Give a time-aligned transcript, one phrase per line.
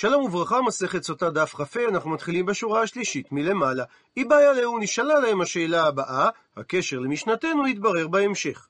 [0.00, 3.84] שלום וברכה, מסכת סוטה דף כ"ה, אנחנו מתחילים בשורה השלישית מלמעלה.
[4.16, 8.66] היא בעיה לאו, נשאלה להם השאלה הבאה, הקשר למשנתנו יתברר בהמשך.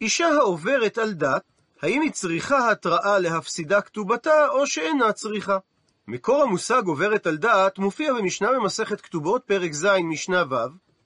[0.00, 1.42] אישה העוברת על דת,
[1.82, 5.58] האם היא צריכה התראה להפסידה כתובתה, או שאינה צריכה?
[6.08, 10.54] מקור המושג עוברת על דת מופיע במשנה במסכת כתובות, פרק ז', משנה ו',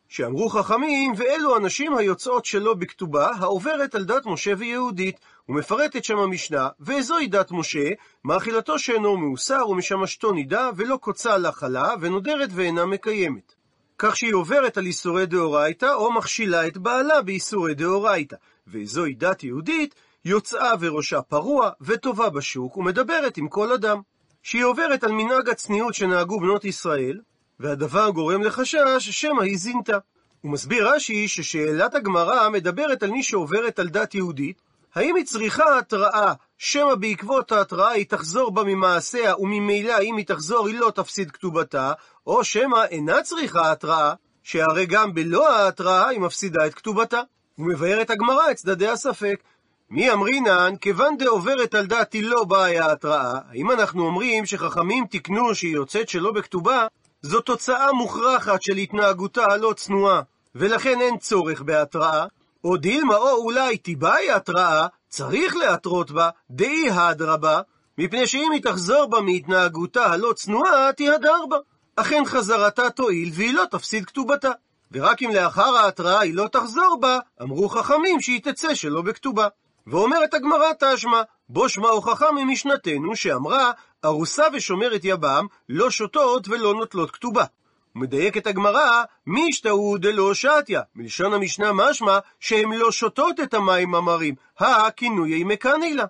[0.08, 6.68] שאמרו חכמים, ואלו הנשים היוצאות שלא בכתובה, העוברת על דת משה ויהודית, ומפרטת שם המשנה,
[6.80, 7.88] וזוהי דת משה,
[8.24, 13.54] מאכילתו שאינו מאוסר, ומשמשתו נידה, ולא קוצה לה חלה, ונודרת ואינה מקיימת.
[13.98, 18.36] כך שהיא עוברת על איסורי דאורייתא, או מכשילה את בעלה באיסורי דאורייתא.
[18.68, 24.00] וזוהי דת יהודית, יוצאה וראשה פרוע, וטובה בשוק, ומדברת עם כל אדם.
[24.42, 27.20] שהיא עוברת על מנהג הצניעות שנהגו בנות ישראל,
[27.60, 29.98] והדבר גורם לחשש שמא היא זינתה.
[30.40, 34.62] הוא מסביר רש"י ששאלת הגמרא מדברת על מי שעוברת על דת יהודית,
[34.94, 40.66] האם היא צריכה התראה, שמא בעקבות ההתראה היא תחזור בה ממעשיה, וממילא אם היא תחזור
[40.66, 41.92] היא לא תפסיד כתובתה,
[42.26, 47.20] או שמא אינה צריכה התראה, שהרי גם בלא ההתראה היא מפסידה את כתובתה.
[47.58, 49.42] ומבארת הגמרא את צדדי הספק.
[49.90, 55.74] מי אמרינן, כיוון דעוברת על היא לא באה ההתראה, האם אנחנו אומרים שחכמים תיקנו שהיא
[55.74, 56.86] יוצאת שלא בכתובה,
[57.22, 60.22] זו תוצאה מוכרחת של התנהגותה הלא צנועה,
[60.54, 62.26] ולכן אין צורך בהתראה,
[62.64, 67.60] או דילמה או אולי תיבאי התראה, צריך להתרות בה, דאי הדרבה,
[67.98, 71.56] מפני שאם היא תחזור בה מהתנהגותה הלא צנועה, תיהדר בה.
[71.96, 74.50] אכן חזרתה תועיל והיא לא תפסיד כתובתה.
[74.92, 79.48] ורק אם לאחר ההתראה היא לא תחזור בה, אמרו חכמים שהיא תצא שלא בכתובה.
[79.86, 83.72] ואומרת הגמרא תשמע, בו שמע הוכחה ממשנתנו שאמרה,
[84.04, 87.44] ארוסה ושומרת יבם לא שותות ולא נוטלות כתובה.
[87.98, 94.34] ומדייקת הגמרא, מי השתהו דלא שתיה, מלשון המשנה משמע שהן לא שותות את המים המרים,
[94.58, 96.04] הכינויי מקנא לה.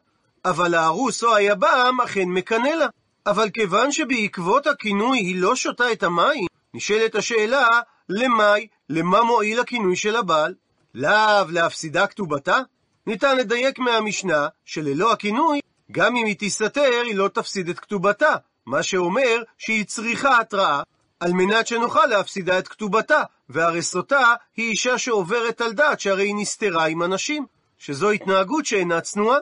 [0.44, 2.86] אבל הארוס או היבם אכן מקנא לה.
[3.26, 7.66] אבל כיוון שבעקבות הכינוי היא לא שותה את המים, נשאלת השאלה,
[8.08, 10.54] למאי, למה מועיל הכינוי של הבעל?
[10.94, 12.58] לאו להפסידה כתובתה?
[13.06, 15.60] ניתן לדייק מהמשנה שללא הכינוי,
[15.92, 18.34] גם אם היא תסתתר, היא לא תפסיד את כתובתה,
[18.66, 20.82] מה שאומר שהיא צריכה התראה,
[21.20, 26.34] על מנת שנוכל להפסידה את כתובתה, והרי סוטה היא אישה שעוברת על דת, שהרי היא
[26.38, 27.46] נסתרה עם אנשים,
[27.78, 29.38] שזו התנהגות שאינה צנועה.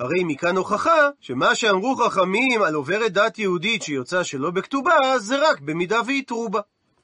[0.00, 5.60] הרי מכאן הוכחה שמה שאמרו חכמים על עוברת דת יהודית שיוצאה שלא בכתובה, זה רק
[5.60, 6.60] במידה ויתרו בה.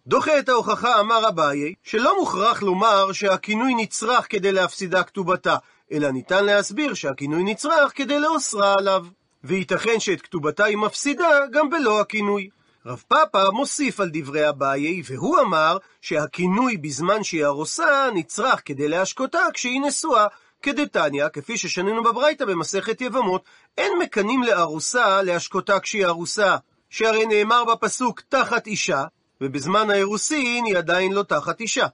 [0.06, 5.56] דוחה את ההוכחה אמר אביי, שלא מוכרח לומר שהכינוי נצרך כדי להפסידה כתובתה,
[5.92, 9.06] אלא ניתן להסביר שהכינוי נצרך כדי לאוסרה עליו.
[9.44, 12.48] וייתכן שאת כתובתה היא מפסידה גם בלא הכינוי.
[12.86, 19.38] רב פאפא מוסיף על דברי אביי, והוא אמר שהכינוי בזמן שהיא ארוסה נצרך כדי להשקותה
[19.54, 20.26] כשהיא נשואה.
[20.62, 23.44] כדתניא, כפי ששנינו בברייתא במסכת יבמות,
[23.78, 26.56] אין מקנים לארוסה להשקותה כשהיא ארוסה,
[26.91, 29.04] שהרי נאמר בפסוק תחת אישה,
[29.41, 31.86] ובזמן האירוסין היא עדיין לא תחת אישה.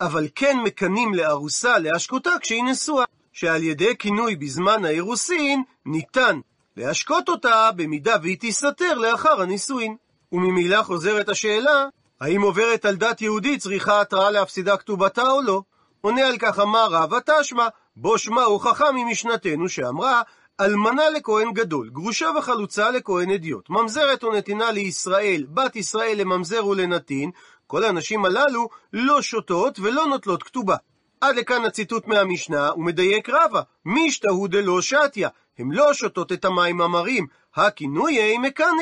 [0.00, 6.40] אבל כן מקנים לארוסה להשקותה כשהיא נשואה, שעל ידי כינוי בזמן האירוסין ניתן
[6.76, 9.96] להשקות אותה במידה והיא תסתתר לאחר הנישואין.
[10.32, 11.86] וממילא חוזרת השאלה,
[12.20, 15.62] האם עוברת על דת יהודית צריכה התראה להפסידה כתובתה או לא?
[16.00, 20.22] עונה על כך אמר רבא תשמע, בו שמע הוכחה ממשנתנו שאמרה,
[20.60, 27.30] אלמנה לכהן גדול, גרושה וחלוצה לכהן אדיוט, ממזרת ונתינה לישראל, בת ישראל לממזר ולנתין,
[27.66, 30.76] כל הנשים הללו לא שותות ולא נוטלות כתובה.
[31.20, 37.26] עד לכאן הציטוט מהמשנה, ומדייק רבא, מישתהו דלא שתיה, הם לא שותות את המים המרים,
[37.54, 38.36] הכינויי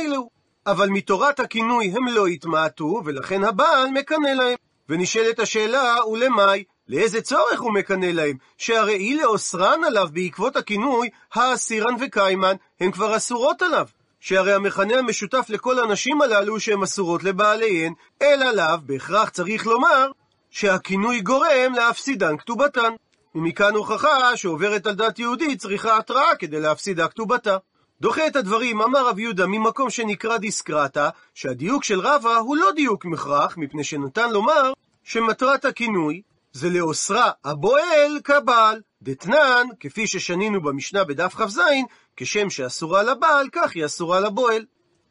[0.08, 0.37] לו.
[0.70, 4.56] אבל מתורת הכינוי הם לא התמעטו, ולכן הבעל מקנא להם.
[4.88, 6.64] ונשאלת השאלה, ולמאי?
[6.88, 8.36] לאיזה צורך הוא מקנא להם?
[8.58, 13.86] שהרי אי לאוסרן עליו בעקבות הכינוי, האסירן וקיימן, הן כבר אסורות עליו.
[14.20, 17.92] שהרי המכנה המשותף לכל הנשים הללו שהן אסורות לבעליהן,
[18.22, 20.10] אלא לאו בהכרח צריך לומר
[20.50, 22.92] שהכינוי גורם להפסידן כתובתן.
[23.34, 27.56] ומכאן הוכחה שעוברת על דת יהודית צריכה התראה כדי להפסידה כתובתה.
[28.00, 33.04] דוחה את הדברים, אמר רב יהודה, ממקום שנקרא דיסקרטה, שהדיוק של רבא הוא לא דיוק
[33.04, 34.72] מכרח, מפני שניתן לומר
[35.04, 36.22] שמטרת הכינוי
[36.52, 38.80] זה לאוסרה הבועל כבעל.
[39.02, 41.60] דתנן, כפי ששנינו במשנה בדף כ"ז,
[42.16, 44.64] כשם שאסורה לבעל, כך היא אסורה לבועל.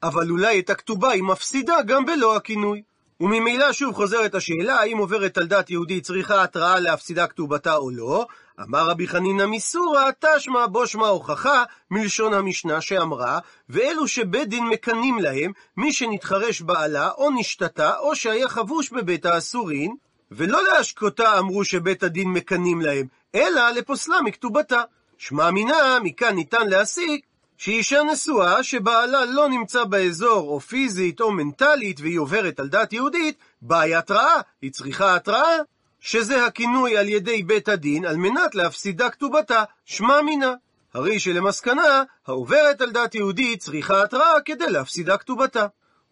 [0.04, 2.82] אבל אולי את הכתובה היא מפסידה גם בלא הכינוי.
[3.20, 8.26] וממילא שוב חוזרת השאלה האם עוברת על דת יהודית צריכה התראה להפסידה כתובתה או לא.
[8.64, 13.40] אמר רבי חנינא מסורא, תשמע בו שמע הוכחה מלשון המשנה שאמרה,
[13.70, 19.96] ואלו שבית דין מקנים להם, מי שנתחרש בעלה, או נשתתה, או שהיה חבוש בבית האסורין,
[20.32, 24.82] ולא להשקותה אמרו שבית הדין מקנים להם, אלא לפוסלה מכתובתה.
[25.18, 27.26] שמע מינה, מכאן ניתן להסיק,
[27.58, 33.38] שאישה נשואה שבעלה לא נמצא באזור, או פיזית או מנטלית, והיא עוברת על דת יהודית,
[33.62, 35.58] באה התראה, היא צריכה התראה,
[36.00, 40.54] שזה הכינוי על ידי בית הדין, על מנת להפסידה כתובתה, שמע מינה.
[40.94, 45.66] הרי שלמסקנה, העוברת על דת יהודית צריכה התראה כדי להפסידה כתובתה.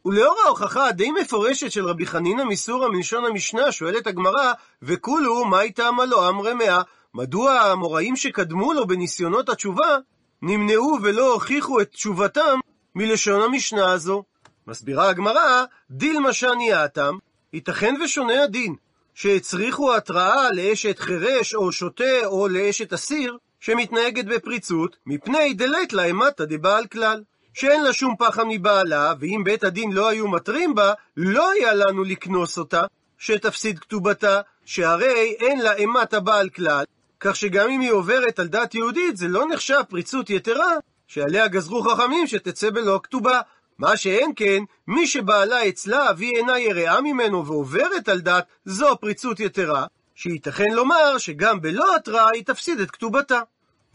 [0.05, 5.95] ולאור ההוכחה הדי מפורשת של רבי חנינא מסורא מלשון המשנה, שואלת הגמרא, וכולו, מה איתם
[6.07, 6.81] לו אמרי מאה?
[7.13, 9.97] מדוע האמוראים שקדמו לו בניסיונות התשובה,
[10.41, 12.59] נמנעו ולא הוכיחו את תשובתם
[12.95, 14.23] מלשון המשנה הזו?
[14.67, 17.17] מסבירה הגמרא, דילמה שניאתם,
[17.53, 18.75] ייתכן ושונה הדין,
[19.15, 26.45] שהצריכו התראה לאשת חירש או שוטה או לאשת אסיר, שמתנהגת בפריצות, מפני דלית לה אימתא
[26.45, 27.21] דבעל כלל.
[27.53, 32.03] שאין לה שום פחם מבעלה, ואם בית הדין לא היו מתרים בה, לא היה לנו
[32.03, 32.83] לקנוס אותה,
[33.17, 36.85] שתפסיד כתובתה, שהרי אין לה אימת הבעל כלל,
[37.19, 40.73] כך שגם אם היא עוברת על דת יהודית, זה לא נחשב פריצות יתרה,
[41.07, 43.41] שעליה גזרו חכמים שתצא בלא כתובה.
[43.79, 49.39] מה שאין כן, מי שבעלה אצלה והיא אינה יראה ממנו ועוברת על דת, זו פריצות
[49.39, 49.85] יתרה,
[50.15, 53.41] שייתכן לומר שגם בלא התראה היא תפסיד את כתובתה.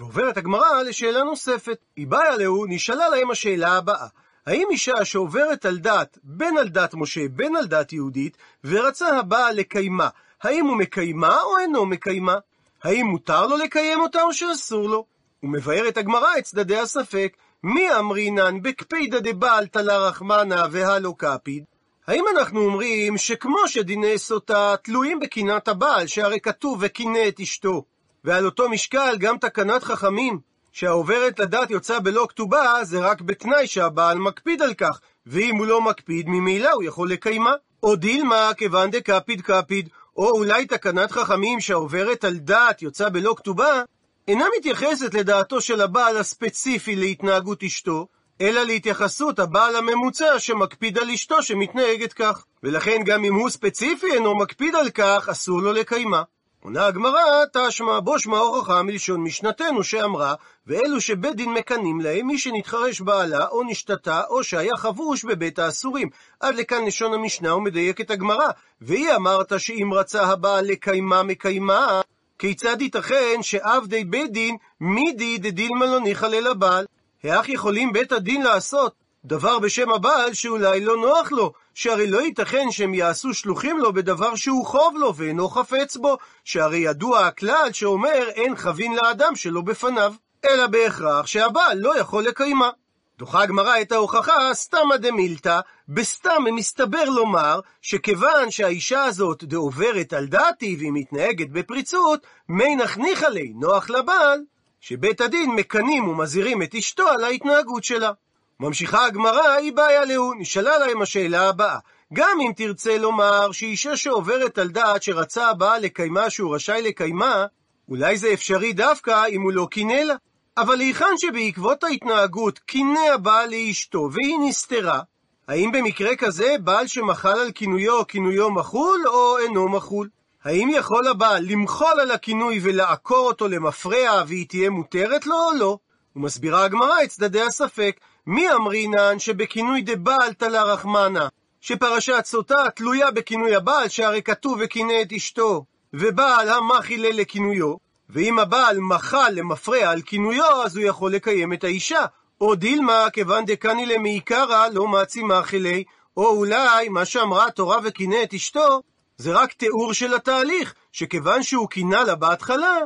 [0.00, 1.78] ועוברת הגמרא לשאלה נוספת.
[1.96, 4.06] היא באה להו, נשאלה להם השאלה הבאה:
[4.46, 9.56] האם אישה שעוברת על דת, בין על דת משה, בין על דת יהודית, ורצה הבעל
[9.56, 10.08] לקיימה,
[10.42, 12.36] האם הוא מקיימה או אינו מקיימה?
[12.84, 15.06] האם מותר לו לקיים אותה או שאסור לו?
[15.42, 21.64] ומבארת הגמרא את צדדי הספק, מי אמרינן בקפידא דבעל תלה רחמנה והלא קפיד?
[22.06, 27.84] האם אנחנו אומרים שכמו שדיני סוטה תלויים בקינת הבעל, שהרי כתוב וקינא את אשתו,
[28.24, 30.38] ועל אותו משקל גם תקנת חכמים,
[30.72, 35.80] שהעוברת לדת יוצא בלא כתובה, זה רק בתנאי שהבעל מקפיד על כך, ואם הוא לא
[35.80, 37.52] מקפיד, ממילא הוא יכול לקיימה.
[37.82, 43.82] או דילמה, כיוון דקפיד קפיד, או אולי תקנת חכמים שהעוברת על דת יוצא בלא כתובה,
[44.30, 48.06] אינה מתייחסת לדעתו של הבעל הספציפי להתנהגות אשתו,
[48.40, 52.44] אלא להתייחסות הבעל הממוצע שמקפיד על אשתו שמתנהגת כך.
[52.62, 56.22] ולכן גם אם הוא ספציפי אינו מקפיד על כך, אסור לו לקיימה.
[56.64, 60.34] עונה הגמרא, תשמע בו שמע הוכחה מלשון משנתנו שאמרה,
[60.66, 66.08] ואלו שבית דין מקנאים להם, מי שנתחרש בעלה, או נשתתה, או שהיה חבוש בבית האסורים.
[66.40, 68.48] עד לכאן לשון המשנה ומדייקת הגמרא.
[68.80, 72.00] והיא אמרת שאם רצה הבעל לקיימה מקיימה,
[72.40, 76.86] כיצד ייתכן שעבדי בית דין מידי דדילמה לא ניחא לבעל?
[77.24, 78.94] האח יכולים בית הדין לעשות
[79.24, 84.34] דבר בשם הבעל שאולי לא נוח לו, שהרי לא ייתכן שהם יעשו שלוחים לו בדבר
[84.34, 90.14] שהוא חוב לו ואינו חפץ בו, שהרי ידוע הכלל שאומר אין חבין לאדם שלא בפניו,
[90.44, 92.70] אלא בהכרח שהבעל לא יכול לקיימה.
[93.20, 100.76] דוחה הגמרא את ההוכחה סתמא דמילתא, בסתם מסתבר לומר שכיוון שהאישה הזאת דעוברת על דעתי
[100.78, 104.40] והיא מתנהגת בפריצות, מי נחניך עלי נוח לבעל,
[104.80, 108.12] שבית הדין מקנים ומזהירים את אשתו על ההתנהגות שלה.
[108.60, 111.78] ממשיכה הגמרא, היא בעיה להוא, נשאלה להם השאלה הבאה.
[112.12, 117.46] גם אם תרצה לומר שאישה שעוברת על דעת שרצה הבעל לקיימה שהוא רשאי לקיימה,
[117.88, 120.14] אולי זה אפשרי דווקא אם הוא לא קינא לה.
[120.60, 125.00] אבל היכן שבעקבות ההתנהגות קינא הבעל לאשתו והיא נסתרה,
[125.48, 130.08] האם במקרה כזה בעל שמחל על כינויו, כינויו מחול או אינו מחול?
[130.44, 135.78] האם יכול הבעל למחול על הכינוי ולעקור אותו למפרע והיא תהיה מותרת לו או לא?
[136.16, 141.28] ומסבירה הגמרא את צדדי הספק, מי אמרינן שבכינוי דבעל תלה רחמנה,
[141.60, 148.78] שפרשת סוטה תלויה בכינוי הבעל, שהרי כתוב וקינא את אשתו, ובעל המחילה לכינויו, ואם הבעל
[148.80, 152.04] מחל למפרע על כינויו, אז הוא יכול לקיים את האישה.
[152.40, 155.84] או דילמה, כיוון דקני למעיקרא, לא מעצי מאכילי,
[156.16, 158.82] או אולי, מה שאמרה התורה וקינא את אשתו,
[159.18, 162.78] זה רק תיאור של התהליך, שכיוון שהוא קינא לה בהתחלה,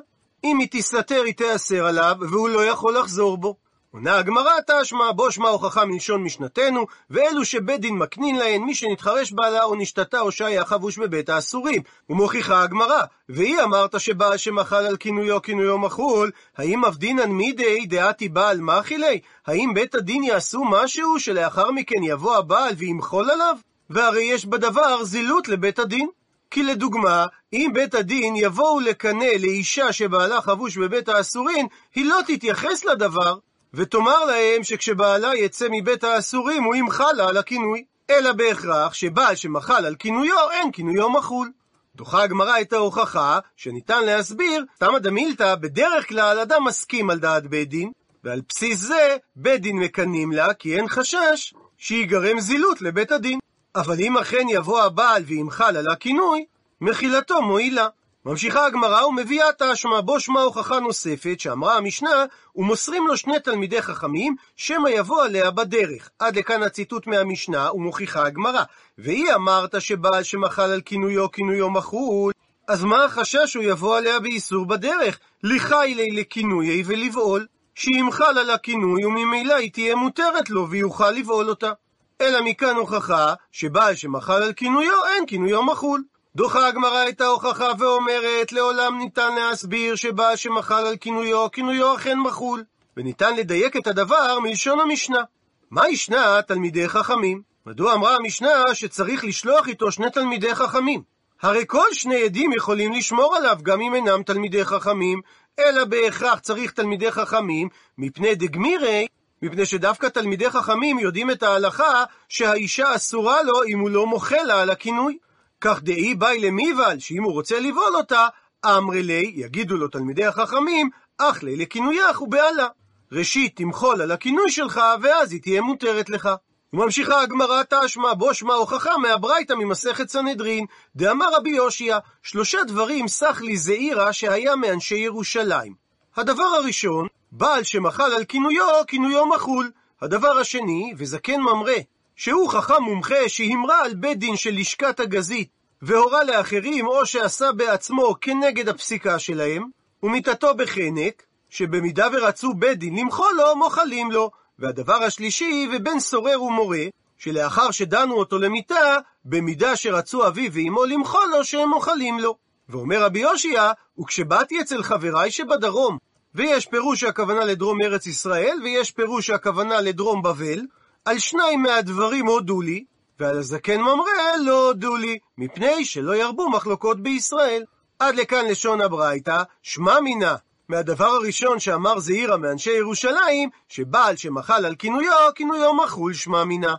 [0.44, 3.56] אם היא תסתתר היא תיאסר עליו, והוא לא יכול לחזור בו.
[3.94, 9.32] עונה הגמרא תשמע בו שמע הוכחה מלשון משנתנו, ואלו שבית דין מקנין להן מי שנתחרש
[9.32, 11.82] בעלה או נשתתה או שהיה חבוש בבית האסורים.
[12.10, 18.60] ומוכיחה הגמרא, והיא אמרת שבעל שמחל על כינויו כינויו מחול, האם אבדינן מידי דעתי בעל
[18.60, 19.20] מאכילי?
[19.46, 23.56] האם בית הדין יעשו משהו שלאחר מכן יבוא הבעל וימחול עליו?
[23.90, 26.08] והרי יש בדבר זילות לבית הדין.
[26.50, 32.84] כי לדוגמה, אם בית הדין יבואו לקנא לאישה שבעלה חבוש בבית האסורים, היא לא תתייחס
[32.84, 33.38] לדבר,
[33.74, 39.86] ותאמר להם שכשבעלה יצא מבית האסורים הוא ימחל לה על הכינוי, אלא בהכרח שבעל שמחל
[39.86, 41.50] על כינויו אין כינויו מחול.
[41.96, 47.68] דוחה הגמרא את ההוכחה שניתן להסביר, תמא דמילתא, בדרך כלל אדם מסכים על דעת בית
[47.68, 47.92] דין,
[48.24, 53.38] ועל בסיס זה בית דין מקנים לה כי אין חשש שיגרם זילות לבית הדין.
[53.76, 56.44] אבל אם אכן יבוא הבעל וימחל על הכינוי,
[56.80, 57.88] מחילתו מועילה.
[58.26, 62.24] ממשיכה הגמרא ומביאה תשמע בו שמע הוכחה נוספת שאמרה המשנה
[62.56, 66.10] ומוסרים לו שני תלמידי חכמים שמא יבוא עליה בדרך.
[66.18, 68.62] עד לכאן הציטוט מהמשנה ומוכיחה הגמרא.
[68.98, 72.32] והיא אמרת שבעל שמחל על כינויו כינויו מחול
[72.68, 75.18] אז מה החשש שהוא יבוא עליה באיסור בדרך?
[75.42, 77.46] לחי לי לכינויי ולבעול.
[77.74, 81.72] שימחל על הכינוי וממילא היא תהיה מותרת לו ויוכל לבעול אותה.
[82.20, 86.02] אלא מכאן הוכחה שבעל שמחל על כינויו אין כינויו מחול.
[86.36, 92.64] דוחה הגמרא את ההוכחה ואומרת, לעולם ניתן להסביר שבעל שמחל על כינויו, כינויו אכן מחול.
[92.96, 95.22] וניתן לדייק את הדבר מלשון המשנה.
[95.70, 97.42] מה ישנה תלמידי חכמים?
[97.66, 101.02] מדוע אמרה המשנה שצריך לשלוח איתו שני תלמידי חכמים?
[101.42, 105.20] הרי כל שני עדים יכולים לשמור עליו גם אם אינם תלמידי חכמים,
[105.58, 109.06] אלא בהכרח צריך תלמידי חכמים, מפני דגמירי,
[109.42, 114.62] מפני שדווקא תלמידי חכמים יודעים את ההלכה שהאישה אסורה לו אם הוא לא מוחל לה
[114.62, 115.18] על הכינוי.
[115.64, 118.28] כך דאי באי למיבל, שאם הוא רוצה לבעול אותה,
[118.66, 122.68] אמרי לי, יגידו לו תלמידי החכמים, אך לי לכינויך ובעלה.
[123.12, 126.28] ראשית תמחול על הכינוי שלך, ואז היא תהיה מותרת לך.
[126.72, 130.66] וממשיכה הגמרא תשמע, בו שמע הוכחה מהברייתא ממסכת סנהדרין,
[130.96, 135.74] דאמר רבי יושיע, שלושה דברים סח לי זעירה שהיה מאנשי ירושלים.
[136.16, 139.70] הדבר הראשון, בעל שמחל על כינויו, כינויו מחול.
[140.02, 141.78] הדבר השני, וזקן ממרא,
[142.16, 145.48] שהוא חכם מומחה שהמרה על בית דין של לשכת הגזית,
[145.82, 149.68] והורה לאחרים או שעשה בעצמו כנגד הפסיקה שלהם,
[150.02, 154.30] ומיתתו בחנק, שבמידה ורצו בית דין למחול לו, מוחלים לו.
[154.58, 156.84] והדבר השלישי, ובן סורר ומורה,
[157.18, 162.36] שלאחר שדנו אותו למיתה, במידה שרצו אביו ואמו למחול לו, שהם מוחלים לו.
[162.68, 165.98] ואומר רבי יושיע, וכשבאתי אצל חבריי שבדרום,
[166.34, 170.60] ויש פירוש שהכוונה לדרום ארץ ישראל, ויש פירוש שהכוונה לדרום בבל,
[171.04, 172.84] על שניים מהדברים הודו לי,
[173.20, 177.64] ועל הזקן ממרא לא הודו לי, מפני שלא ירבו מחלוקות בישראל.
[177.98, 180.36] עד לכאן לשון הברייתא, שמע מינה,
[180.68, 186.74] מהדבר הראשון שאמר זעירא מאנשי ירושלים, שבעל שמחל על כינויו, כינויו מחול שמע מינה.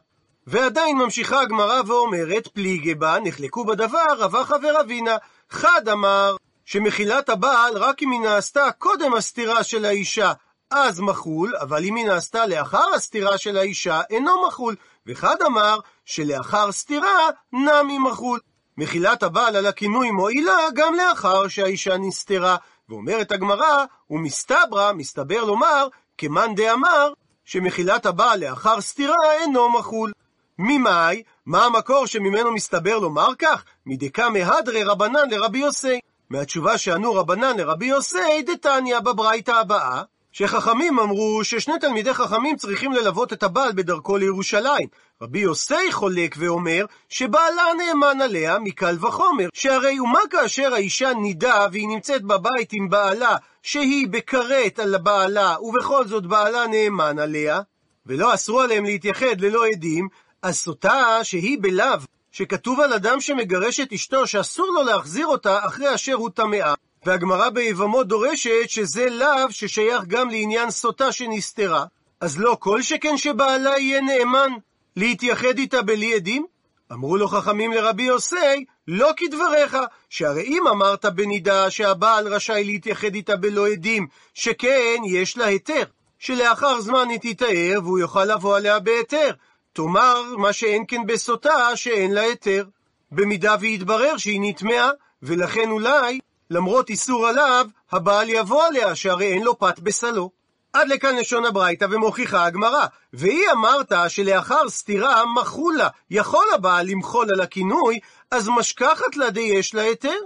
[0.48, 5.16] ועדיין ממשיכה הגמרא ואומרת, פליגי בה, נחלקו בדבר רבחה ורבינה.
[5.50, 10.34] חד אמר, שמחילת הבעל רק אם היא נעשתה קודם הסתירה של האישה,
[10.78, 14.76] אז מחול, אבל אם היא נעשתה לאחר הסתירה של האישה, אינו מחול.
[15.08, 18.40] וחד אמר, שלאחר סתירה, נמי מחול.
[18.78, 22.56] מחילת הבעל על הכינוי מועילה גם לאחר שהאישה נסתרה.
[22.90, 27.14] ואומרת הגמרא, ומסתברא, מסתבר לומר, כמאן דאמר,
[27.46, 30.12] שמחילת הבעל לאחר סתירה אינו מחול.
[30.60, 33.64] ממאי, מה המקור שממנו מסתבר לומר כך?
[33.86, 36.00] מדקה מהדרי רבנן לרבי יוסי.
[36.30, 40.04] מהתשובה שענו רבנן לרבי יוסי, דתניא בברייתא הבאה,
[40.38, 44.88] שחכמים אמרו ששני תלמידי חכמים צריכים ללוות את הבעל בדרכו לירושלים.
[45.22, 51.88] רבי יוסי חולק ואומר שבעלה נאמן עליה מקל וחומר, שהרי ומה כאשר האישה נידה והיא
[51.88, 57.62] נמצאת בבית עם בעלה, שהיא בכרת על בעלה, ובכל זאת בעלה נאמן עליה,
[58.06, 60.08] ולא אסרו עליהם להתייחד ללא עדים,
[60.42, 62.00] אז סוטה שהיא בלאו,
[62.32, 66.74] שכתוב על אדם שמגרש את אשתו שאסור לו להחזיר אותה אחרי אשר הוא טמאה,
[67.06, 71.86] והגמרא ביבמות דורשת שזה לאו ששייך גם לעניין סוטה שנסתרה,
[72.22, 74.52] אז לא כל שכן שבעלה יהיה נאמן
[74.96, 76.46] להתייחד איתה בלי עדים?
[76.92, 79.78] אמרו לו חכמים לרבי יוסי, לא כדבריך,
[80.10, 85.84] שהרי אם אמרת בנידה שהבעל רשאי להתייחד איתה בלא עדים, שכן יש לה היתר,
[86.20, 89.32] שלאחר זמן היא תתאר והוא יוכל לבוא עליה בהיתר.
[89.74, 92.66] תאמר מה שאין כן בסוטה שאין לה היתר.
[93.12, 94.90] במידה ויתברר שהיא נטמעה,
[95.24, 100.32] ולכן אולי למרות איסור עליו, הבעל יבוא עליה, שהרי אין לו פת בסלו.
[100.74, 102.86] עד לכאן לשון הברייתא ומוכיחה הגמרא.
[103.14, 108.00] והיא אמרת שלאחר סתירה מחולה, יכול הבעל למחול על הכינוי,
[108.32, 110.18] אז משכחת לה די יש לה היתר?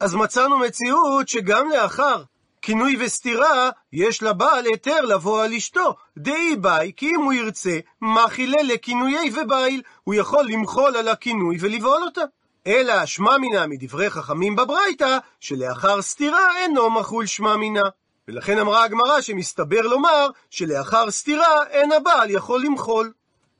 [0.00, 2.22] אז מצאנו מציאות שגם לאחר
[2.66, 5.96] כינוי וסתירה, יש לבעל היתר לבוא על אשתו.
[6.18, 12.02] דאי ביי, כי אם הוא ירצה, מחילה לכינויי ובייל, הוא יכול למחול על הכינוי ולבעול
[12.02, 12.20] אותה.
[12.66, 17.82] אלא שמע מינה מדברי חכמים בברייתא, שלאחר סתירה אינו מחול שמע מינה.
[18.28, 23.12] ולכן אמרה הגמרא שמסתבר לומר שלאחר סתירה אין הבעל יכול למחול.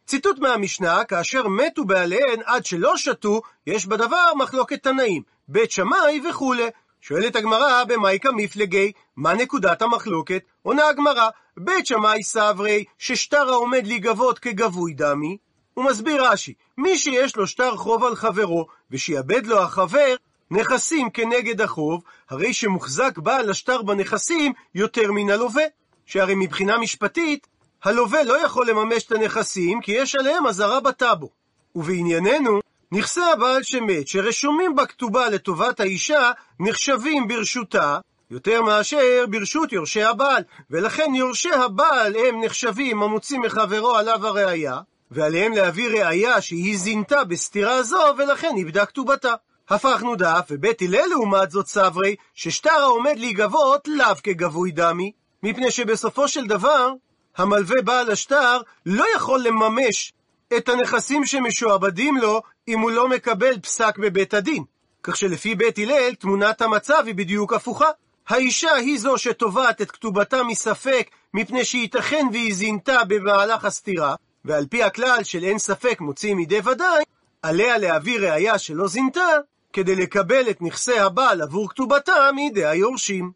[0.07, 6.67] ציטוט מהמשנה, כאשר מתו בעליהן עד שלא שתו, יש בדבר מחלוקת תנאים, בית שמאי וכולי.
[7.01, 10.43] שואלת הגמרא, במייקה מפלגי, מה נקודת המחלוקת?
[10.63, 15.37] עונה הגמרא, בית שמאי סברי, ששטר העומד להיגבות כגבוי דמי,
[15.77, 20.15] הוא מסביר רש"י, מי שיש לו שטר חוב על חברו, ושיאבד לו החבר
[20.51, 25.63] נכסים כנגד החוב, הרי שמוחזק בעל השטר בנכסים יותר מן הלווה.
[26.07, 27.47] שהרי מבחינה משפטית,
[27.85, 31.31] הלווה לא יכול לממש את הנכסים, כי יש עליהם אזהרה בטאבו.
[31.75, 32.61] ובענייננו,
[32.93, 37.99] נכסי הבעל שמת, שרשומים בכתובה לטובת האישה, נחשבים ברשותה,
[38.31, 44.81] יותר מאשר ברשות יורשי הבעל, ולכן יורשי הבעל הם נחשבים המוציא מחברו עליו הראייה,
[45.11, 49.35] ועליהם להביא ראייה שהיא זינתה בסתירה זו, ולכן איבדה כתובתה.
[49.69, 56.29] הפכנו דף, ובית הלל לעומת זאת סברי, ששטר העומד להיגבות לאו כגבוי דמי, מפני שבסופו
[56.29, 56.93] של דבר,
[57.37, 60.13] המלווה בעל השטר לא יכול לממש
[60.57, 64.65] את הנכסים שמשועבדים לו אם הוא לא מקבל פסק בבית הדין.
[65.03, 67.91] כך שלפי בית הלל, תמונת המצב היא בדיוק הפוכה.
[68.29, 74.15] האישה היא זו שתובעת את כתובתה מספק, מפני שייתכן והיא זינתה במהלך הסתירה,
[74.47, 77.05] ועל פי הכלל של אין ספק מוציא מידי ודאי,
[77.43, 79.29] עליה להביא ראייה שלא זינתה,
[79.73, 83.33] כדי לקבל את נכסי הבעל עבור כתובתה מידי היורשים.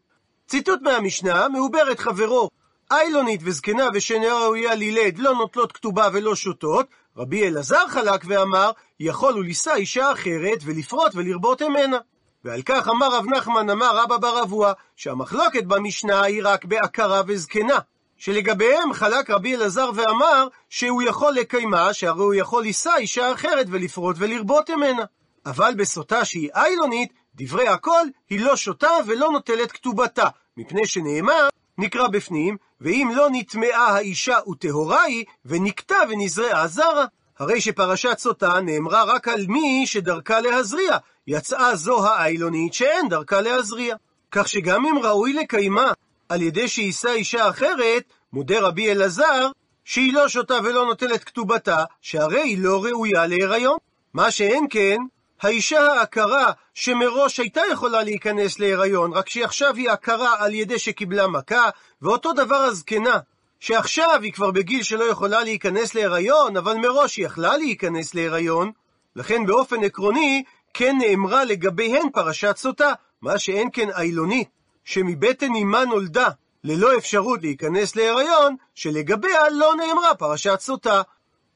[0.47, 2.49] ציטוט מהמשנה, מעוברת חברו,
[2.91, 6.87] איילונית וזקנה ושנאה ראויה לילד לא נוטלות כתובה ולא שותות,
[7.17, 11.97] רבי אלעזר חלק ואמר, יכול הוא לישא אישה אחרת ולפרוט ולרבות ממנה.
[12.45, 17.79] ועל כך אמר רב נחמן אמר רבא בר אבוה, שהמחלוקת במשנה היא רק בעקרה וזקנה.
[18.21, 24.15] שלגביהם חלק רבי אלעזר ואמר שהוא יכול לקיימה, שהרי הוא יכול לישא אישה אחרת ולפרוט
[24.19, 25.03] ולרבות ממנה.
[25.45, 31.47] אבל בסוטה שהיא איילונית, דברי הכל, היא לא שותה ולא נוטלת כתובתה, מפני שנאמר,
[31.77, 37.05] נקרא בפנים, ואם לא נטמעה האישה וטהורה היא, ונקטה ונזרעה זרה.
[37.39, 40.97] הרי שפרשת סוטה נאמרה רק על מי שדרכה להזריע,
[41.27, 43.95] יצאה זו האיילונית שאין דרכה להזריע.
[44.31, 45.91] כך שגם אם ראוי לקיימה
[46.31, 49.47] על ידי שיישא אישה אחרת, מודה רבי אלעזר,
[49.85, 53.77] שהיא לא שותה ולא נוטלת כתובתה, שהרי היא לא ראויה להיריון.
[54.13, 54.97] מה שאין כן,
[55.41, 61.69] האישה העקרה שמראש הייתה יכולה להיכנס להיריון, רק שעכשיו היא עקרה על ידי שקיבלה מכה,
[62.01, 63.19] ואותו דבר הזקנה,
[63.59, 68.71] שעכשיו היא כבר בגיל שלא יכולה להיכנס להיריון, אבל מראש היא יכלה להיכנס להיריון,
[69.15, 76.29] לכן באופן עקרוני כן נאמרה לגביהן פרשת סוטה, מה שאין כן איילונית, שמבטן אמה נולדה
[76.63, 81.01] ללא אפשרות להיכנס להיריון, שלגביה לא נאמרה פרשת סוטה.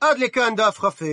[0.02, 1.06] עד לכאן דף כ"ה.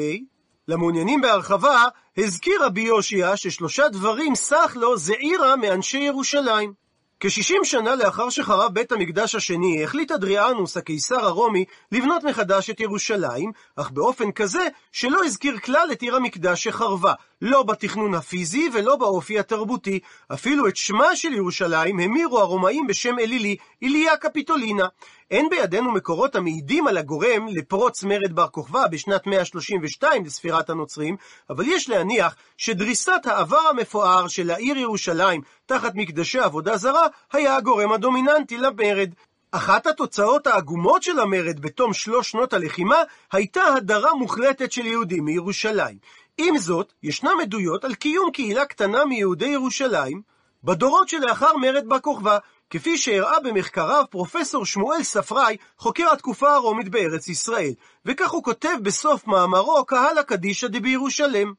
[0.69, 1.85] למעוניינים בהרחבה,
[2.17, 6.73] הזכיר רבי יושיע ששלושה דברים סך לו זעירה מאנשי ירושלים.
[7.21, 13.53] כ-60 שנה לאחר שחרב בית המקדש השני, החליט אדריאנוס, הקיסר הרומי, לבנות מחדש את ירושלים,
[13.77, 17.13] אך באופן כזה שלא הזכיר כלל את עיר המקדש שחרבה,
[17.45, 20.01] לא בתכנון הפיזי ולא באופי התרבותי.
[20.33, 24.87] אפילו את שמה של ירושלים המירו הרומאים בשם אלילי, איליה קפיטולינה.
[25.31, 31.17] אין בידינו מקורות המעידים על הגורם לפרוץ מרד בר כוכבא בשנת 132 לספירת הנוצרים,
[31.51, 37.93] אבל יש להניח שדריסת העבר המפואר של העיר ירושלים תחת מקדשי עבודה זרה היה הגורם
[37.93, 39.11] הדומיננטי למרד.
[39.55, 42.97] אחת התוצאות העגומות של המרד בתום שלוש שנות הלחימה
[43.33, 45.97] הייתה הדרה מוחלטת של יהודים מירושלים.
[46.39, 50.23] עם זאת, ישנם עדויות על קיום קהילה קטנה מיהודי ירושלים
[50.65, 52.39] בדורות שלאחר מרד בר כוכבא,
[52.71, 57.73] כפי שהראה במחקריו פרופסור שמואל ספראי, חוקר התקופה הרומית בארץ ישראל,
[58.07, 61.53] וכך הוא כותב בסוף מאמרו קהל הקדישא דבירושלם.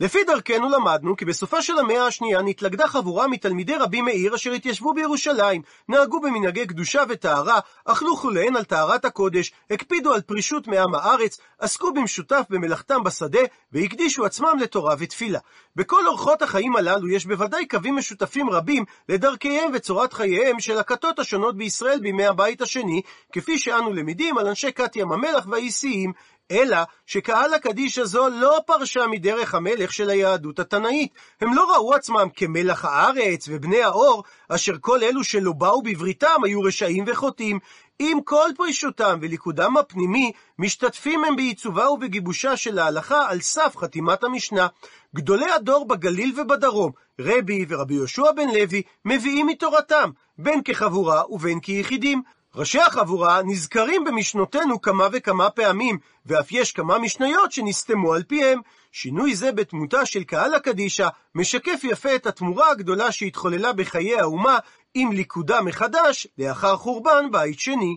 [0.00, 4.94] לפי דרכנו למדנו כי בסופה של המאה השנייה נתלכדה חבורה מתלמידי רבי מאיר אשר התיישבו
[4.94, 11.38] בירושלים, נהגו במנהגי קדושה וטהרה, אכלו חוליהן על טהרת הקודש, הקפידו על פרישות מעם הארץ,
[11.58, 13.40] עסקו במשותף במלאכתם בשדה,
[13.72, 15.38] והקדישו עצמם לתורה ותפילה.
[15.76, 21.56] בכל אורחות החיים הללו יש בוודאי קווים משותפים רבים לדרכיהם וצורת חייהם של הכתות השונות
[21.56, 26.12] בישראל בימי הבית השני, כפי שאנו למדים על אנשי כת ים המלח והאיסיים,
[26.50, 31.12] אלא שקהל הקדיש הזו לא פרשה מדרך המלך של היהדות התנאית.
[31.40, 36.62] הם לא ראו עצמם כמלח הארץ ובני האור, אשר כל אלו שלא באו בבריתם היו
[36.62, 37.58] רשעים וחוטאים.
[37.98, 44.66] עם כל פרישותם וליכודם הפנימי, משתתפים הם בעיצובה ובגיבושה של ההלכה על סף חתימת המשנה.
[45.14, 52.22] גדולי הדור בגליל ובדרום, רבי ורבי יהושע בן לוי, מביאים מתורתם, בין כחבורה ובין כיחידים.
[52.58, 58.60] ראשי החבורה נזכרים במשנותינו כמה וכמה פעמים, ואף יש כמה משניות שנסתמו על פיהם.
[58.92, 64.58] שינוי זה בתמותה של קהל הקדישא משקף יפה את התמורה הגדולה שהתחוללה בחיי האומה
[64.94, 67.96] עם ליכודה מחדש לאחר חורבן בית שני.